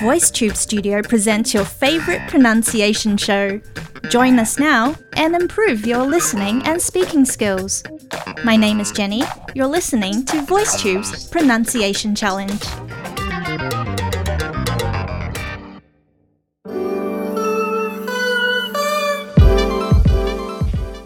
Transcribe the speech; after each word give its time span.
VoiceTube 0.00 0.56
Studio 0.56 1.00
presents 1.02 1.54
your 1.54 1.64
favorite 1.64 2.20
pronunciation 2.28 3.16
show. 3.16 3.60
Join 4.10 4.38
us 4.38 4.58
now 4.58 4.94
and 5.14 5.34
improve 5.34 5.86
your 5.86 6.04
listening 6.04 6.62
and 6.64 6.80
speaking 6.80 7.24
skills. 7.24 7.82
My 8.44 8.56
name 8.56 8.80
is 8.80 8.92
Jenny. 8.92 9.22
You're 9.54 9.66
listening 9.66 10.26
to 10.26 10.42
VoiceTube's 10.42 11.28
Pronunciation 11.28 12.14
Challenge. 12.14 12.60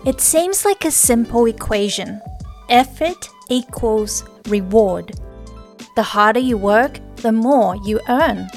It 0.07 0.21
seems 0.21 0.65
like 0.65 0.85
a 0.85 0.91
simple 0.91 1.47
equation 1.47 2.21
effort 2.69 3.29
equals 3.49 4.25
reward. 4.49 5.13
The 5.95 6.03
harder 6.03 6.41
you 6.41 6.57
work, 6.57 6.99
the 7.17 7.33
more 7.33 7.77
you 7.85 8.01
earn. 8.09 8.49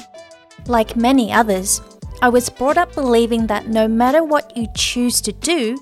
Like 0.66 0.96
many 0.96 1.32
others, 1.32 1.80
I 2.20 2.28
was 2.28 2.50
brought 2.50 2.76
up 2.76 2.94
believing 2.94 3.46
that 3.46 3.68
no 3.68 3.86
matter 3.86 4.24
what 4.24 4.56
you 4.56 4.66
choose 4.76 5.20
to 5.20 5.32
do, 5.32 5.78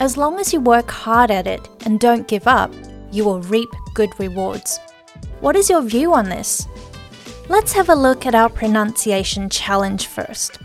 as 0.00 0.16
long 0.16 0.40
as 0.40 0.52
you 0.52 0.60
work 0.60 0.90
hard 0.90 1.30
at 1.30 1.46
it 1.46 1.68
and 1.84 2.00
don't 2.00 2.26
give 2.26 2.48
up, 2.48 2.72
you 3.12 3.24
will 3.24 3.40
reap 3.42 3.68
good 3.94 4.10
rewards. 4.18 4.80
What 5.40 5.56
is 5.56 5.68
your 5.68 5.82
view 5.82 6.14
on 6.14 6.28
this? 6.28 6.66
Let's 7.48 7.74
have 7.74 7.90
a 7.90 7.94
look 7.94 8.24
at 8.24 8.34
our 8.34 8.48
pronunciation 8.48 9.50
challenge 9.50 10.06
first. 10.06 10.58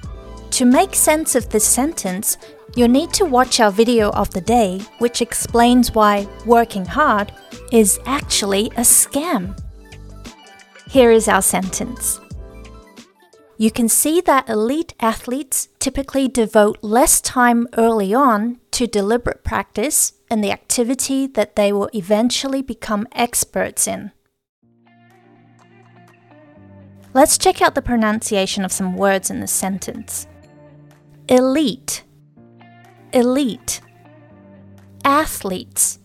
To 0.52 0.66
make 0.66 0.96
sense 0.96 1.36
of 1.36 1.50
this 1.50 1.66
sentence, 1.66 2.38
you'll 2.76 2.88
need 2.88 3.12
to 3.14 3.26
watch 3.26 3.60
our 3.60 3.72
video 3.72 4.10
of 4.12 4.30
the 4.32 4.42
day, 4.42 4.80
which 5.00 5.22
explains 5.22 5.94
why 5.94 6.28
working 6.46 6.86
hard 6.86 7.34
is 7.74 8.00
actually 8.06 8.68
a 8.78 8.82
scam. 8.82 9.58
Here 10.90 11.12
is 11.12 11.28
our 11.28 11.44
sentence. 11.44 12.20
You 13.58 13.70
can 13.70 13.88
see 13.88 14.22
that 14.22 14.50
elite 14.50 14.96
athletes 15.00 15.68
typically 15.78 16.28
devote 16.28 16.80
less 16.82 17.22
time 17.22 17.68
early 17.78 18.12
on 18.12 18.58
to 18.72 18.88
deliberate 18.88 19.44
practice 19.44 20.14
in 20.32 20.42
the 20.42 20.52
activity 20.52 21.28
that 21.28 21.56
they 21.56 21.72
will 21.72 21.92
eventually 21.94 22.64
become 22.64 23.08
experts 23.12 23.88
in. 23.88 24.12
Let's 27.14 27.38
check 27.38 27.62
out 27.62 27.76
the 27.76 27.84
pronunciation 27.84 28.66
of 28.66 28.72
some 28.72 28.96
words 28.96 29.30
in 29.30 29.42
this 29.42 29.52
sentence. 29.52 30.26
Elite, 31.28 32.04
elite. 33.14 33.82
Athletes, 35.06 36.00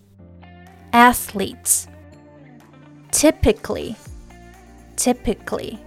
athletes. 0.92 1.88
Typically, 3.10 3.96
typically. 4.96 5.78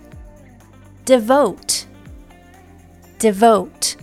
Devote, 1.05 1.85
devote. 3.19 3.95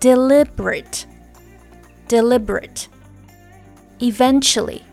Deliberate, 0.00 1.06
deliberate. 2.08 2.88
Eventually, 4.00 4.84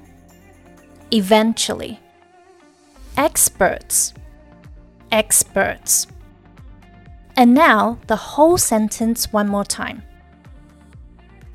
eventually. 1.11 1.99
Experts, 3.17 4.13
experts. 5.11 6.05
And 7.35 7.55
now 7.55 7.97
the 8.05 8.15
whole 8.15 8.59
sentence 8.59 9.33
one 9.33 9.47
more 9.47 9.65
time. 9.65 10.03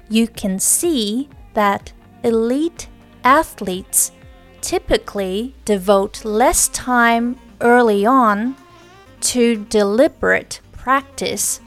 You 0.08 0.26
can 0.26 0.58
see 0.58 1.28
that 1.52 1.92
elite 2.24 2.88
athletes 3.22 4.10
typically 4.64 5.54
devote 5.66 6.24
less 6.24 6.68
time 6.68 7.38
early 7.60 8.06
on 8.06 8.56
to 9.20 9.56
deliberate 9.66 10.60
practice 10.72 11.60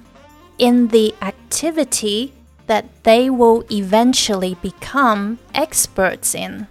in 0.58 0.88
the 0.88 1.14
activity 1.22 2.34
that 2.66 2.86
they 3.04 3.30
will 3.30 3.64
eventually 3.72 4.56
become 4.56 5.38
experts 5.54 6.34
in. 6.34 6.66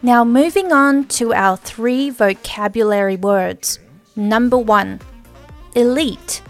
Now, 0.00 0.24
moving 0.24 0.72
on 0.72 1.06
to 1.18 1.34
our 1.34 1.56
three 1.56 2.08
vocabulary 2.10 3.16
words. 3.16 3.80
Number 4.14 4.58
one, 4.58 5.00
elite. 5.74 6.40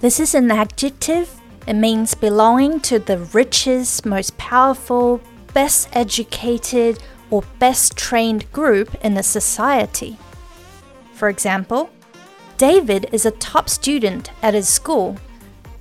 This 0.00 0.20
is 0.20 0.34
an 0.34 0.50
adjective. 0.50 1.38
It 1.66 1.74
means 1.74 2.14
belonging 2.14 2.80
to 2.80 2.98
the 2.98 3.18
richest, 3.18 4.06
most 4.06 4.36
powerful, 4.38 5.20
best 5.52 5.88
educated, 5.92 7.02
or 7.30 7.42
best 7.58 7.96
trained 7.96 8.50
group 8.52 8.94
in 9.04 9.16
a 9.16 9.22
society. 9.22 10.16
For 11.12 11.28
example, 11.28 11.90
David 12.58 13.08
is 13.12 13.26
a 13.26 13.30
top 13.32 13.68
student 13.68 14.30
at 14.42 14.54
his 14.54 14.68
school, 14.68 15.16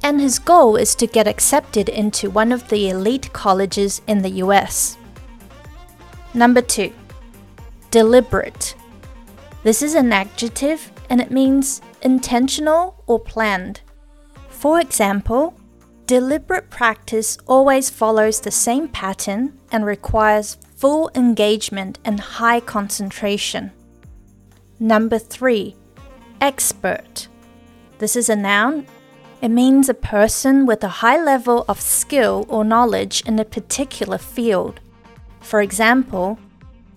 and 0.04 0.20
his 0.20 0.40
goal 0.40 0.76
is 0.76 0.94
to 0.96 1.08
get 1.08 1.28
accepted 1.28 1.90
into 1.90 2.30
one 2.30 2.52
of 2.52 2.68
the 2.70 2.90
elite 2.90 3.32
colleges 3.34 4.02
in 4.08 4.22
the 4.22 4.42
US. 4.44 4.98
Number 6.34 6.62
two, 6.62 6.94
deliberate. 7.92 8.76
This 9.64 9.82
is 9.82 9.96
an 9.96 10.12
adjective 10.12 10.92
and 11.10 11.22
it 11.22 11.32
means 11.32 11.82
intentional 12.02 13.04
or 13.08 13.20
planned. 13.20 13.82
For 14.50 14.80
example, 14.80 15.58
deliberate 16.06 16.70
practice 16.70 17.38
always 17.48 17.90
follows 17.90 18.42
the 18.42 18.52
same 18.52 18.88
pattern 18.88 19.58
and 19.72 19.86
requires 19.86 20.58
full 20.76 21.10
engagement 21.16 22.00
and 22.04 22.20
high 22.20 22.60
concentration. 22.60 23.72
Number 24.80 25.18
three, 25.18 25.76
expert. 26.42 27.28
This 28.00 28.16
is 28.16 28.30
a 28.30 28.36
noun. 28.36 28.86
It 29.42 29.50
means 29.50 29.88
a 29.88 29.94
person 29.94 30.66
with 30.66 30.84
a 30.84 31.00
high 31.00 31.22
level 31.22 31.66
of 31.68 31.80
skill 31.80 32.46
or 32.50 32.66
knowledge 32.66 33.24
in 33.26 33.40
a 33.40 33.46
particular 33.46 34.18
field. 34.18 34.80
For 35.40 35.62
example, 35.62 36.40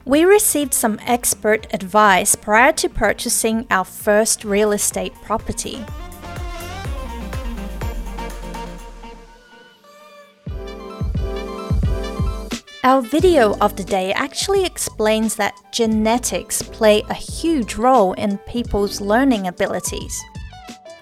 we 0.05 0.25
received 0.25 0.73
some 0.73 0.99
expert 1.03 1.67
advice 1.73 2.35
prior 2.35 2.73
to 2.73 2.89
purchasing 2.89 3.67
our 3.71 3.85
first 3.85 4.45
real 4.45 4.73
estate 4.73 5.15
property. 5.23 5.85
Our 12.89 13.03
video 13.03 13.55
of 13.61 13.77
the 13.77 13.85
day 13.85 14.15
actually 14.15 14.65
explains 14.65 15.37
that 15.37 15.53
genetics 15.73 16.63
play 16.63 17.03
a 17.11 17.13
huge 17.13 17.75
role 17.75 18.15
in 18.15 18.39
people's 18.49 18.99
learning 18.99 19.47
abilities. 19.47 20.19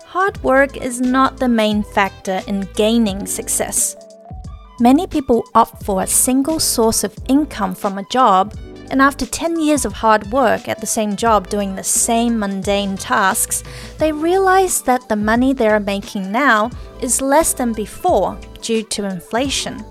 Hard 0.04 0.42
work 0.42 0.76
is 0.76 1.00
not 1.00 1.36
the 1.36 1.48
main 1.48 1.84
factor 1.84 2.42
in 2.48 2.68
gaining 2.74 3.24
success. 3.24 3.94
Many 4.80 5.06
people 5.06 5.44
opt 5.54 5.84
for 5.84 6.02
a 6.02 6.08
single 6.08 6.58
source 6.58 7.04
of 7.04 7.16
income 7.28 7.76
from 7.76 7.98
a 7.98 8.08
job, 8.10 8.58
and 8.90 9.00
after 9.00 9.24
10 9.24 9.60
years 9.60 9.84
of 9.84 9.92
hard 9.92 10.32
work 10.32 10.66
at 10.66 10.80
the 10.80 10.88
same 10.88 11.14
job 11.14 11.48
doing 11.48 11.76
the 11.76 11.84
same 11.84 12.36
mundane 12.36 12.96
tasks, 12.96 13.62
they 13.98 14.10
realize 14.10 14.82
that 14.82 15.08
the 15.08 15.14
money 15.14 15.52
they 15.52 15.68
are 15.68 15.78
making 15.78 16.32
now 16.32 16.68
is 17.00 17.22
less 17.22 17.52
than 17.52 17.72
before 17.72 18.36
due 18.60 18.82
to 18.82 19.04
inflation. 19.04 19.84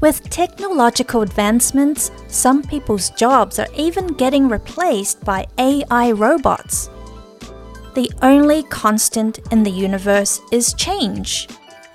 With 0.00 0.28
technological 0.28 1.22
advancements, 1.22 2.10
some 2.28 2.62
people's 2.62 3.10
jobs 3.10 3.58
are 3.58 3.68
even 3.74 4.08
getting 4.08 4.46
replaced 4.46 5.24
by 5.24 5.46
AI 5.56 6.12
robots. 6.12 6.90
The 7.94 8.10
only 8.20 8.62
constant 8.64 9.38
in 9.50 9.62
the 9.62 9.70
universe 9.70 10.38
is 10.52 10.74
change. 10.74 11.48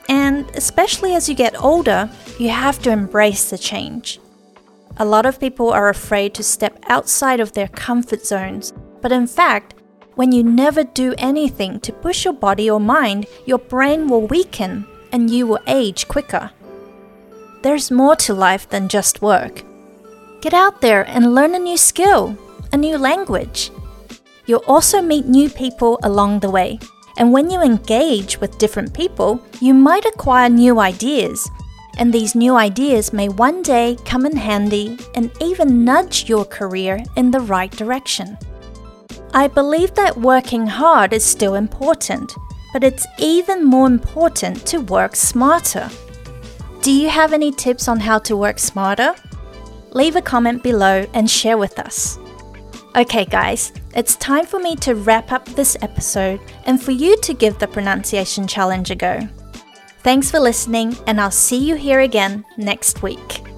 And 0.09 0.49
especially 0.55 1.13
as 1.13 1.29
you 1.29 1.35
get 1.35 1.61
older, 1.61 2.09
you 2.39 2.49
have 2.49 2.79
to 2.79 2.91
embrace 2.91 3.51
the 3.51 3.57
change. 3.59 4.19
A 4.97 5.05
lot 5.05 5.27
of 5.27 5.39
people 5.39 5.69
are 5.69 5.89
afraid 5.89 6.33
to 6.33 6.43
step 6.43 6.83
outside 6.89 7.39
of 7.39 7.53
their 7.53 7.67
comfort 7.67 8.25
zones, 8.25 8.73
but 9.01 9.11
in 9.11 9.27
fact, 9.27 9.75
when 10.15 10.31
you 10.31 10.43
never 10.43 10.83
do 10.83 11.13
anything 11.19 11.79
to 11.81 11.93
push 11.93 12.25
your 12.25 12.33
body 12.33 12.69
or 12.69 12.79
mind, 12.79 13.27
your 13.45 13.59
brain 13.59 14.07
will 14.07 14.25
weaken 14.25 14.87
and 15.11 15.29
you 15.29 15.45
will 15.45 15.59
age 15.67 16.07
quicker. 16.07 16.49
There's 17.61 17.91
more 17.91 18.15
to 18.17 18.33
life 18.33 18.67
than 18.69 18.87
just 18.87 19.21
work. 19.21 19.63
Get 20.41 20.53
out 20.53 20.81
there 20.81 21.03
and 21.07 21.35
learn 21.35 21.53
a 21.53 21.59
new 21.59 21.77
skill, 21.77 22.35
a 22.73 22.77
new 22.77 22.97
language. 22.97 23.69
You'll 24.47 24.63
also 24.65 25.01
meet 25.01 25.27
new 25.27 25.47
people 25.49 25.99
along 26.01 26.39
the 26.39 26.49
way. 26.49 26.79
And 27.17 27.31
when 27.31 27.51
you 27.51 27.61
engage 27.61 28.41
with 28.41 28.57
different 28.57 28.93
people, 28.95 29.39
you 29.59 29.75
might 29.75 30.05
acquire 30.05 30.49
new 30.49 30.79
ideas. 30.79 31.47
And 31.99 32.11
these 32.11 32.33
new 32.33 32.55
ideas 32.55 33.13
may 33.13 33.29
one 33.29 33.61
day 33.61 33.95
come 34.05 34.25
in 34.25 34.35
handy 34.35 34.97
and 35.13 35.29
even 35.39 35.85
nudge 35.85 36.27
your 36.27 36.45
career 36.45 37.03
in 37.15 37.29
the 37.29 37.41
right 37.41 37.71
direction. 37.71 38.39
I 39.35 39.47
believe 39.47 39.93
that 39.93 40.17
working 40.17 40.65
hard 40.65 41.13
is 41.13 41.23
still 41.23 41.55
important, 41.55 42.33
but 42.73 42.83
it's 42.83 43.05
even 43.19 43.63
more 43.63 43.85
important 43.85 44.65
to 44.67 44.79
work 44.79 45.15
smarter. 45.15 45.89
Do 46.81 46.91
you 46.91 47.09
have 47.09 47.31
any 47.31 47.51
tips 47.51 47.87
on 47.87 47.99
how 47.99 48.17
to 48.19 48.35
work 48.35 48.57
smarter? 48.57 49.13
Leave 49.91 50.15
a 50.15 50.21
comment 50.21 50.63
below 50.63 51.05
and 51.13 51.29
share 51.29 51.59
with 51.59 51.77
us. 51.77 52.17
Okay, 52.95 53.23
guys, 53.23 53.71
it's 53.95 54.15
time 54.15 54.47
for 54.47 54.59
me 54.59 54.75
to 54.77 54.95
wrap 54.95 55.31
up 55.31 55.45
this 55.45 55.77
episode 55.83 56.39
and 56.65 56.81
for 56.81 56.89
you 56.89 57.15
to 57.21 57.35
give 57.35 57.59
the 57.59 57.67
pronunciation 57.67 58.47
challenge 58.47 58.89
a 58.89 58.95
go. 58.95 59.29
Thanks 59.99 60.31
for 60.31 60.39
listening, 60.39 60.97
and 61.05 61.21
I'll 61.21 61.29
see 61.29 61.59
you 61.63 61.75
here 61.75 61.99
again 61.99 62.43
next 62.57 63.03
week. 63.03 63.50